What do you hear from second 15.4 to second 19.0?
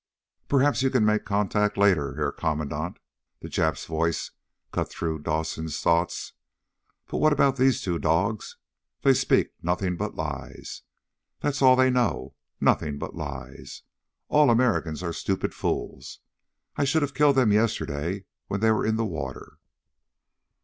fools. I should have killed them yesterday when they were in